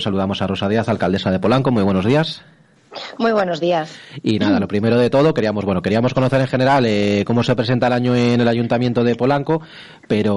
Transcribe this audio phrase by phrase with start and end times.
[0.00, 1.70] Saludamos a Rosa Díaz, alcaldesa de Polanco.
[1.70, 2.42] Muy buenos días.
[3.18, 3.96] Muy buenos días.
[4.22, 7.54] Y nada, lo primero de todo, queríamos, bueno, queríamos conocer en general eh, cómo se
[7.54, 9.62] presenta el año en el Ayuntamiento de Polanco,
[10.08, 10.34] pero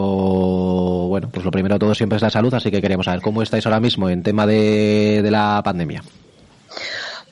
[1.07, 3.41] bueno, pues lo primero de todo siempre es la salud, así que queríamos saber cómo
[3.41, 6.03] estáis ahora mismo en tema de, de la pandemia.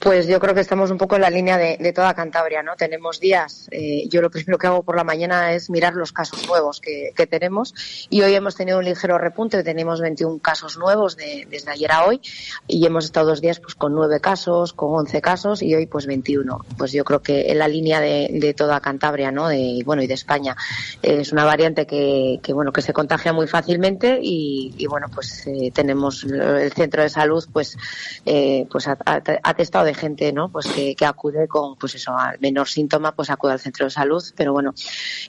[0.02, 2.76] Pues yo creo que estamos un poco en la línea de, toda Cantabria, ¿no?
[2.76, 6.48] Tenemos días, eh, yo lo primero que hago por la mañana es mirar los casos
[6.48, 11.70] nuevos que, tenemos y hoy hemos tenido un ligero repunte, tenemos 21 casos nuevos desde
[11.70, 12.20] ayer a hoy
[12.68, 16.08] y hemos estado dos días pues con nueve casos, con 11 casos y hoy pues
[16.08, 16.66] 21.
[16.80, 19.50] Pues yo creo que en la línea de, toda Cantabria, ¿no?
[19.50, 20.56] De, bueno, y de España.
[21.04, 26.24] es una variante que, bueno, que se contagia muy fácilmente y, bueno, pues eh, tenemos
[26.24, 27.78] el centro de salud pues,
[28.26, 30.50] eh, pues atestado de gente, ¿no?
[30.50, 34.24] Pues que, acude con, pues eso, al menor síntoma, pues acude al centro de salud.
[34.36, 34.74] Pero bueno,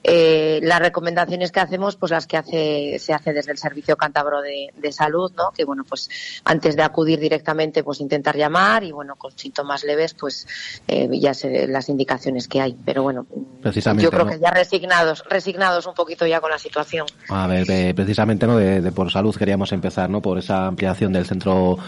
[0.02, 4.40] eh, las recomendaciones que hacemos, pues las que hace, se hace desde el Servicio Cántabro
[4.42, 5.52] de, Salud, ¿no?
[5.52, 6.10] Que bueno, pues
[6.44, 10.46] antes de acudir directamente, pues intentar llamar y bueno, con síntomas leves, pues
[10.86, 12.76] eh, ya sé las indicaciones que hay.
[12.84, 13.26] Pero bueno,
[13.62, 17.06] precisamente, yo creo que ya resignados, resignados un poquito ya con la situación.
[17.30, 18.58] A ver, precisamente, ¿no?
[18.58, 20.20] De, por salud queríamos empezar, ¿no?
[20.20, 21.78] Por esa ampliación del centro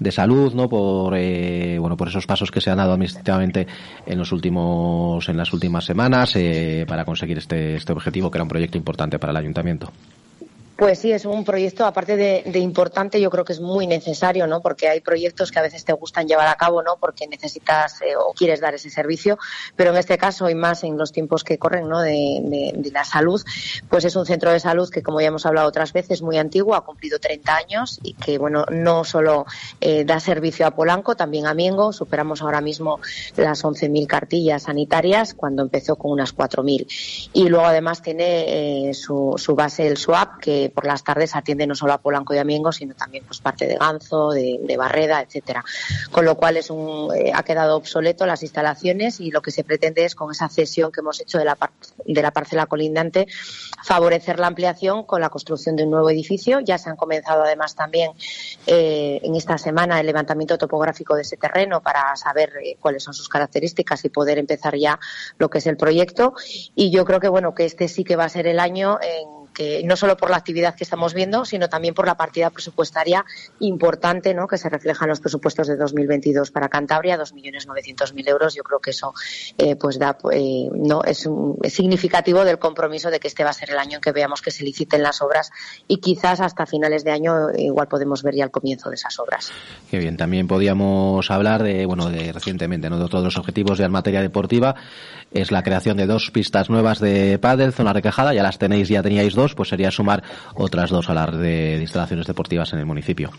[0.00, 0.68] de salud, ¿no?
[0.68, 3.68] Por, eh, bueno, por esos pasos que se han dado administrativamente
[4.06, 8.42] en los últimos, en las últimas semanas, eh, para conseguir este, este objetivo que era
[8.42, 9.92] un proyecto importante para el ayuntamiento.
[10.80, 14.62] Pues sí, es un proyecto, aparte de, importante, yo creo que es muy necesario, ¿no?
[14.62, 16.96] Porque hay proyectos que a veces te gustan llevar a cabo, ¿no?
[16.98, 19.38] Porque necesitas eh, o quieres dar ese servicio,
[19.76, 22.00] pero en este caso, y más en los tiempos que corren, ¿no?
[22.00, 23.42] De, la salud,
[23.90, 26.74] pues es un centro de salud que, como ya hemos hablado otras veces, muy antiguo,
[26.74, 29.44] ha cumplido 30 años y que, bueno, no solo
[29.82, 31.92] eh, da servicio a Polanco, también a Miengo.
[31.92, 33.00] Superamos ahora mismo
[33.36, 37.28] las 11.000 cartillas sanitarias cuando empezó con unas 4.000.
[37.34, 41.66] Y luego, además, tiene eh, su, su base el SWAP, que por las tardes atiende
[41.66, 45.20] no solo a Polanco y a Miengo, sino también pues parte de Ganzo, de, Barreda,
[45.20, 45.64] etcétera.
[46.10, 49.64] Con lo cual es un, eh, ha quedado obsoleto las instalaciones y lo que se
[49.64, 51.58] pretende es con esa cesión que hemos hecho de la,
[52.04, 53.26] de la parcela colindante
[53.82, 56.60] favorecer la ampliación con la construcción de un nuevo edificio.
[56.60, 58.12] Ya se han comenzado además también
[58.66, 63.14] eh, en esta semana el levantamiento topográfico de ese terreno para saber eh, cuáles son
[63.14, 64.98] sus características y poder empezar ya
[65.38, 66.34] lo que es el proyecto.
[66.74, 69.39] Y yo creo que bueno que este sí que va a ser el año en
[69.52, 73.24] que no solo por la actividad que estamos viendo, sino también por la partida presupuestaria
[73.60, 74.46] importante ¿no?
[74.46, 78.54] que se refleja en los presupuestos de 2022 para Cantabria, 2.900.000 euros.
[78.54, 79.14] Yo creo que eso
[79.58, 81.28] eh, pues da, eh, no es,
[81.68, 84.50] significativo del compromiso de que este va a ser el año en que veamos que
[84.50, 85.50] se liciten las obras
[85.88, 89.52] y quizás hasta finales de año igual podemos ver ya el comienzo de esas obras.
[89.90, 90.16] Qué bien.
[90.16, 92.98] También podíamos hablar de, bueno, de recientemente, ¿no?
[92.98, 94.74] de todos los objetivos de materia deportiva.
[95.32, 98.34] Es la creación de dos pistas nuevas de pádel, zona requejada.
[98.34, 100.22] Ya las tenéis, ya teníais dos pues sería sumar
[100.54, 103.30] otras dos a la de instalaciones deportivas en el municipio.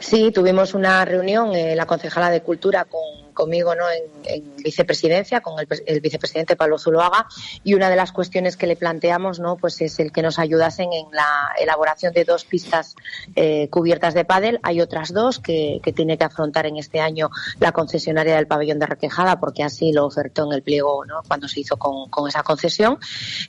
[0.00, 3.84] Sí, tuvimos una reunión en la concejala de Cultura con conmigo ¿no?
[3.90, 7.26] en, vicepresidencia, con el, vicepresidente Pablo Zuloaga,
[7.64, 9.56] y una de las cuestiones que le planteamos ¿no?
[9.56, 12.96] pues es el que nos ayudasen en la elaboración de dos pistas
[13.36, 14.60] eh, cubiertas de pádel.
[14.62, 18.86] Hay otras dos que, tiene que afrontar en este año la concesionaria del pabellón de
[18.86, 21.22] Requejada, porque así lo ofertó en el pliego ¿no?
[21.26, 22.98] cuando se hizo con, esa concesión.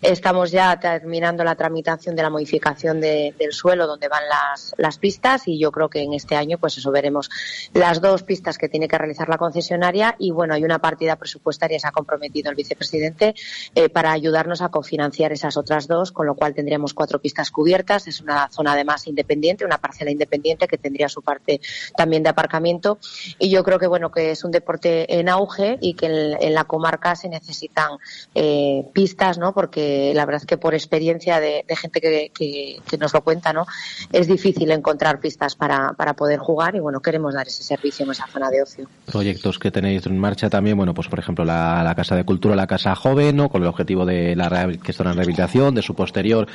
[0.01, 5.47] Estamos ya terminando la tramitación de la modificación del suelo donde van las, las pistas
[5.47, 7.29] y yo creo que en este año pues eso veremos
[7.73, 9.70] las dos pistas que tiene que realizar la concesión
[10.19, 13.35] y bueno, hay una partida presupuestaria, se ha comprometido el vicepresidente
[13.75, 18.07] eh, para ayudarnos a cofinanciar esas otras dos, con lo cual tendríamos cuatro pistas cubiertas.
[18.07, 21.61] Es una zona además independiente, una parcela independiente que tendría su parte
[21.95, 22.99] también de aparcamiento.
[23.39, 26.07] Y yo creo que bueno, que es un deporte en auge y que
[26.39, 27.91] en, la comarca se necesitan
[28.35, 29.53] eh, pistas, ¿no?
[29.53, 33.65] Porque la verdad es que por experiencia de, gente que, que, nos lo cuenta, ¿no?
[34.11, 38.11] Es difícil encontrar pistas para, para poder jugar y bueno, queremos dar ese servicio en
[38.11, 38.87] esa zona de ocio.
[39.05, 42.67] Proyectos que tenéis en marcha también, bueno, pues por ejemplo la, Casa de Cultura, la
[42.67, 43.49] Casa Joven, ¿no?
[43.49, 46.47] Con el objetivo de la que en rehabilitación, de su posterior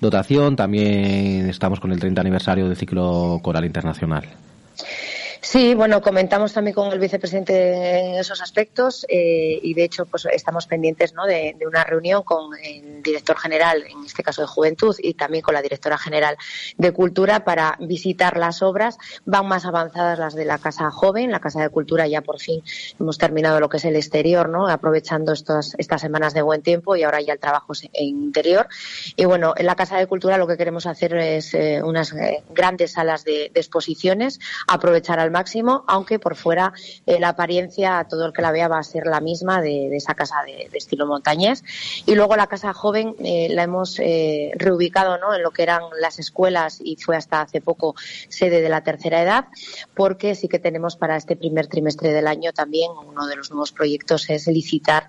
[0.00, 0.56] dotación.
[0.56, 4.24] También estamos con el 30 aniversario del ciclo coral internacional.
[5.42, 10.26] Sí, bueno, comentamos también con el vicepresidente en esos aspectos eh, y de hecho pues
[10.30, 11.24] estamos pendientes ¿no?
[11.24, 15.54] de, una reunión con el director general, en este caso de Juventud, y también con
[15.54, 16.36] la directora general
[16.76, 18.98] de Cultura para visitar las obras.
[19.24, 22.62] Van más avanzadas las de la Casa Joven, la Casa de Cultura ya por fin
[22.98, 24.68] hemos terminado lo que es el exterior, ¿no?
[24.68, 28.68] aprovechando estas, semanas de buen tiempo y ahora ya el trabajo en interior.
[29.16, 32.42] Y bueno, en la Casa de Cultura lo que queremos hacer es eh, unas eh,
[32.50, 36.72] grandes salas de, de exposiciones, aprovechar al máximo, aunque por fuera
[37.06, 40.36] la apariencia, todo el que la vea va a ser la misma de, esa casa
[40.44, 41.64] de, estilo montañés.
[42.06, 44.00] Y luego la casa joven la hemos
[44.54, 45.34] reubicado ¿no?
[45.34, 47.94] en lo que eran las escuelas y fue hasta hace poco
[48.28, 49.46] sede de la tercera edad,
[49.94, 53.72] porque sí que tenemos para este primer trimestre del año también uno de los nuevos
[53.72, 55.08] proyectos es licitar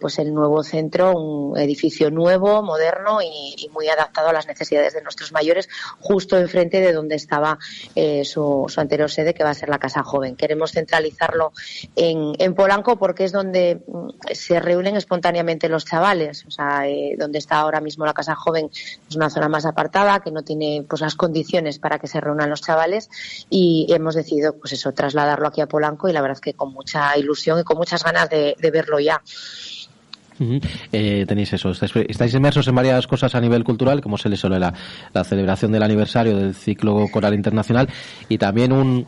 [0.00, 5.02] pues el nuevo centro, un edificio nuevo, moderno y, muy adaptado a las necesidades de
[5.02, 5.68] nuestros mayores,
[6.00, 7.58] justo enfrente de donde estaba
[7.94, 10.36] eh, su, anterior sede, que va a ser la Casa Joven.
[10.36, 11.52] Queremos centralizarlo
[11.96, 17.38] en, Polanco porque es donde mm, se reúnen espontáneamente los chavales, o sea, eh, donde
[17.38, 21.00] está ahora mismo la Casa Joven es una zona más apartada que no tiene pues
[21.00, 23.10] las condiciones para que se reúnan los chavales
[23.50, 26.72] y hemos decidido pues eso trasladarlo aquí a Polanco y la verdad es que con
[26.72, 29.22] mucha ilusión y con muchas ganas de verlo ya.
[30.92, 34.58] Eh, tenéis eso, estáis, inmersos en varias cosas a nivel cultural, como se le suele
[34.58, 34.72] la,
[35.12, 37.88] la celebración del aniversario del ciclo coral internacional
[38.28, 39.06] y también un,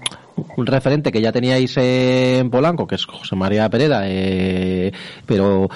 [0.56, 4.92] un referente que ya teníais en Polanco, que es José María Pereda, eh,
[5.26, 5.68] pero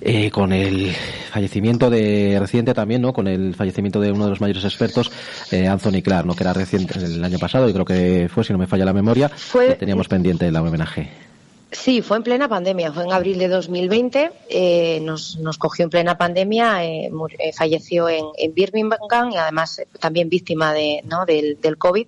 [0.00, 0.90] eh, con el
[1.30, 3.12] fallecimiento de reciente también, ¿no?
[3.12, 5.10] Con el fallecimiento de uno de los mayores expertos,
[5.50, 6.34] eh, Anthony Clark, ¿no?
[6.34, 8.92] Que era reciente el año pasado y creo que fue, si no me falla la
[8.92, 11.25] memoria, que teníamos pendiente el homenaje.
[11.72, 15.90] Sí, fue en plena pandemia, fue en abril de 2020, eh, nos, nos cogió en
[15.90, 17.10] plena pandemia, eh,
[17.40, 21.26] eh, falleció en, en, Birmingham y además también víctima de, ¿no?
[21.26, 22.06] del, del COVID.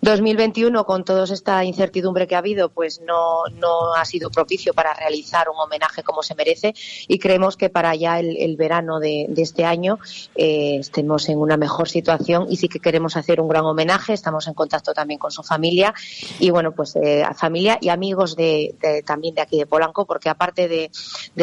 [0.00, 4.94] 2021, con toda esta incertidumbre que ha habido, pues no, no ha sido propicio para
[4.94, 6.74] realizar un homenaje como se merece
[7.06, 9.98] y creemos que para ya el, verano de, este año
[10.34, 14.54] estemos en una mejor situación y sí que queremos hacer un gran homenaje, estamos en
[14.54, 15.92] contacto también con su familia
[16.40, 20.68] y bueno, pues a familia y amigos de también de aquí de Polanco, porque aparte
[20.68, 20.90] de,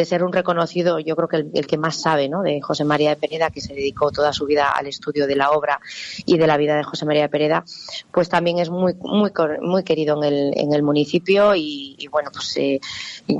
[0.04, 2.42] ser un reconocido, yo creo que el, que más sabe, ¿no?
[2.42, 5.50] De José María de Pereda, que se dedicó toda su vida al estudio de la
[5.50, 5.80] obra
[6.26, 7.64] y de la vida de José María de Pereda,
[8.12, 12.56] pues también es muy, muy, muy querido en el, en el municipio y, bueno, pues
[12.56, 12.80] eh,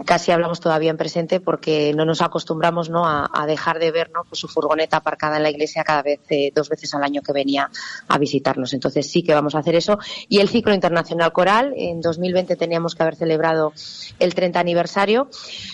[0.04, 3.04] casi hablamos todavía en presente porque no nos acostumbramos, ¿no?
[3.06, 4.24] A, dejar de ver, ¿no?
[4.24, 7.32] Pues su furgoneta aparcada en la iglesia cada vez, eh, dos veces al año que
[7.32, 7.70] venía
[8.08, 8.72] a visitarnos.
[8.72, 9.98] Entonces sí que vamos a hacer eso.
[10.28, 13.72] Y el ciclo internacional coral, en 2020 teníamos que haber celebrado
[14.18, 15.28] el 30 aniversario,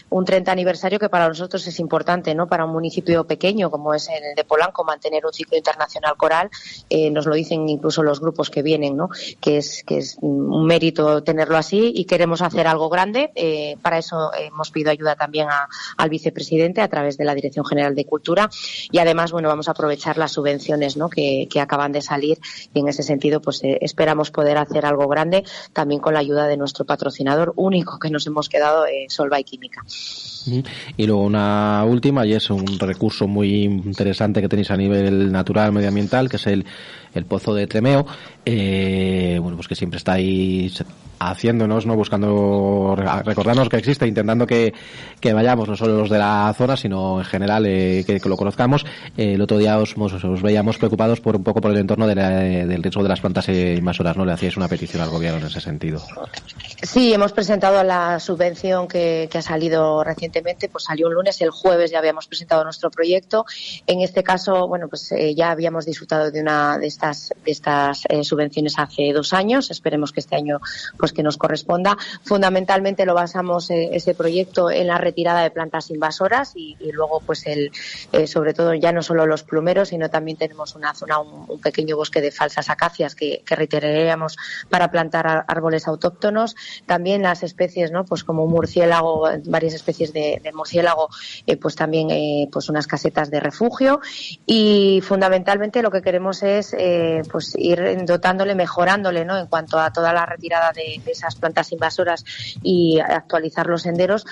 [0.08, 2.46] un 30 aniversario que para nosotros es importante, ¿no?
[2.46, 6.50] Para un municipio pequeño como es el de Polanco mantener un ciclo internacional coral,
[6.88, 9.08] eh, nos lo dicen incluso los grupos que vienen, ¿no?
[9.40, 13.32] Que es que es un mérito tenerlo así y queremos hacer algo grande.
[13.34, 15.48] Eh, para eso hemos pedido ayuda también
[15.96, 18.50] al vicepresidente a través de la Dirección General de Cultura
[18.90, 21.08] y además, bueno, vamos a aprovechar las subvenciones, ¿no?
[21.08, 22.38] Que, acaban de salir
[22.72, 25.44] y en ese sentido, pues eh, esperamos poder hacer algo grande
[25.74, 29.44] también con la ayuda de nuestro patrocinador único que nos hemos quedado eh, Solva y
[29.44, 29.82] Química.
[30.96, 35.72] Y luego una última, y es un recurso muy interesante que tenéis a nivel natural,
[35.72, 36.64] medioambiental, que es el,
[37.14, 38.06] el pozo de Tremeo,
[38.44, 40.82] eh, bueno, pues que siempre estáis
[41.20, 41.94] haciéndonos, ¿no?
[41.96, 44.72] Buscando recordarnos que existe, intentando que,
[45.20, 48.86] que vayamos, no solo los de la zona, sino en general eh, que, lo conozcamos.
[49.16, 52.14] Eh, el otro día os, os, veíamos preocupados por un poco por el entorno de
[52.14, 54.24] del riesgo de las plantas invasoras, ¿no?
[54.24, 56.02] Le hacíais una petición al gobierno en ese sentido.
[56.82, 61.90] Sí, hemos presentado la subvención que, ha salido recientemente, pues salió un lunes, el jueves
[61.90, 63.44] ya habíamos presentado nuestro proyecto.
[63.86, 68.02] En este caso, bueno, pues eh, ya habíamos disfrutado de una de estas, de estas
[68.22, 69.70] subvenciones hace dos años.
[69.70, 70.60] Esperemos que este año
[70.96, 71.96] pues que nos corresponda.
[72.22, 77.46] Fundamentalmente lo basamos eh, ese proyecto en la retirada de plantas invasoras y, luego pues
[77.46, 77.70] el
[78.12, 81.96] eh, sobre todo ya no solo los plumeros sino también tenemos una zona un, pequeño
[81.96, 83.70] bosque de falsas acacias que, que
[84.68, 86.56] para plantar árboles autóctonos.
[86.86, 88.04] También las especies, ¿no?
[88.04, 91.08] Pues como murciélago, varias especies de, murciélago,
[91.46, 92.08] eh, pues también
[92.50, 94.00] pues unas casetas de refugio
[94.46, 96.74] y fundamentalmente lo que queremos es
[97.30, 99.38] pues ir dotándole, mejorándole, ¿no?
[99.38, 102.24] En cuanto a toda la retirada de, esas plantas invasoras
[102.62, 104.26] y actualizar los senderos.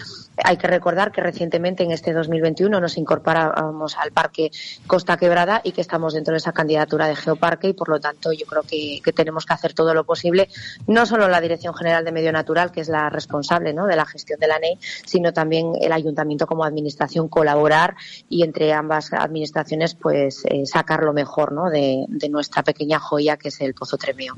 [0.45, 4.51] Hay que recordar que recientemente en este 2021 nos incorporamos al Parque
[4.87, 8.33] Costa Quebrada y que estamos dentro de esa candidatura de Geoparque y por lo tanto
[8.33, 10.49] yo creo que, tenemos que hacer todo lo posible,
[10.87, 13.87] no solo la Dirección General de Medio Natural, que es la responsable ¿no?
[13.87, 17.97] de la gestión de la NEI, sino también el Ayuntamiento como administración colaborar
[18.29, 21.71] y entre ambas administraciones pues eh, sacar lo mejor ¿no?
[21.71, 24.35] de, nuestra pequeña joya que es el Pozo Tremeo.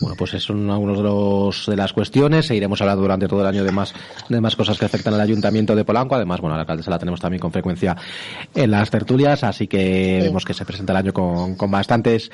[0.00, 3.46] Bueno, pues es uno de los de las cuestiones e iremos hablando durante todo el
[3.46, 3.94] año de más,
[4.28, 6.14] de más cosas que afectan al Ayuntamiento de Polanco.
[6.14, 7.96] Además, bueno, la alcaldesa la tenemos también con frecuencia
[8.54, 12.30] en las tertulias, así que vemos que se presenta el año con, con bastantes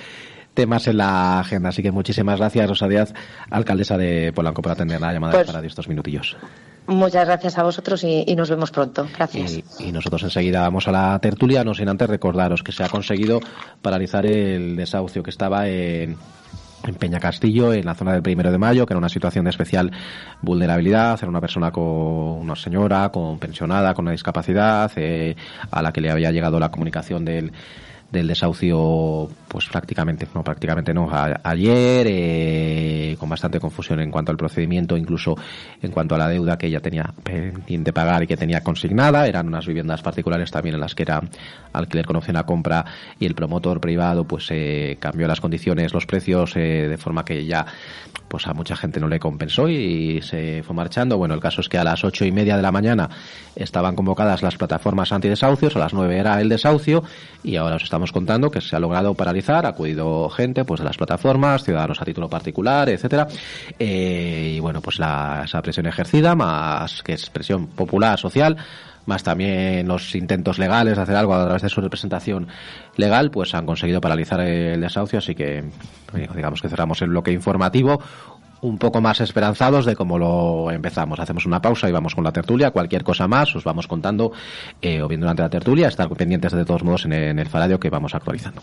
[0.56, 1.68] temas en la agenda.
[1.68, 3.14] Así que muchísimas gracias, Rosa Díaz,
[3.50, 6.36] alcaldesa de Polanco, por atender la llamada pues, para estos minutillos.
[6.88, 9.06] Muchas gracias a vosotros y, nos vemos pronto.
[9.16, 9.60] Gracias.
[9.78, 13.40] Y, nosotros enseguida vamos a la tertulia, no sin antes recordaros que se ha conseguido
[13.82, 16.16] paralizar el desahucio que estaba en
[16.84, 19.50] en Peña Castillo, en la zona del primero de mayo, que era una situación de
[19.50, 19.90] especial
[20.42, 25.36] vulnerabilidad, era una persona con una señora, con pensionada, con una discapacidad, eh,
[25.70, 27.52] a la que le había llegado la comunicación del
[28.10, 31.08] del desahucio, pues prácticamente, no, prácticamente no,
[31.42, 35.34] ayer, eh, con bastante confusión en cuanto al procedimiento, incluso
[35.82, 39.48] en cuanto a la deuda que ella tenía pendiente pagar y que tenía consignada, eran
[39.48, 41.20] unas viviendas particulares también en las que era
[41.72, 42.84] alquiler con opción a compra
[43.18, 47.44] y el promotor privado pues eh, cambió las condiciones, los precios eh, de forma que
[47.44, 47.66] ya
[48.28, 51.16] pues a mucha gente no le compensó y se fue marchando.
[51.18, 53.08] Bueno, el caso es que a las ocho y media de la mañana
[53.54, 57.02] estaban convocadas las plataformas antidesahucios, a las nueve era el desahucio
[57.42, 60.86] y ahora os estamos contando que se ha logrado paralizar, ha acudido gente pues de
[60.86, 63.28] las plataformas, ciudadanos a título particular, etcétera,
[63.78, 68.56] eh, y bueno, pues la, esa presión ejercida, más que es presión popular, social,
[69.06, 72.48] más también los intentos legales de hacer algo a través de su representación
[72.96, 75.64] legal, pues han conseguido paralizar el desahucio, así que
[76.34, 78.00] digamos que cerramos el bloque informativo
[78.60, 81.20] un poco más esperanzados de cómo lo empezamos.
[81.20, 82.70] Hacemos una pausa y vamos con la tertulia.
[82.70, 84.32] Cualquier cosa más os vamos contando
[84.80, 85.88] eh, o bien durante la tertulia.
[85.88, 88.54] Estar pendientes de todos modos en, el faradio que vamos actualizando.